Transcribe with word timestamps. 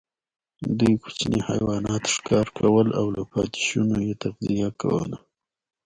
دوی 0.77 0.93
کوچني 1.03 1.39
حیوانات 1.49 2.03
ښکار 2.13 2.47
کول 2.57 2.87
او 2.99 3.05
له 3.15 3.21
پاتېشونو 3.31 3.97
یې 4.07 4.13
تغذیه 4.23 4.69
کوله. 4.81 5.17